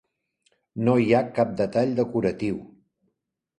No 0.87 0.95
hi 1.03 1.13
ha 1.13 1.19
cap 1.37 1.53
detall 1.61 1.95
decoratiu. 2.01 2.61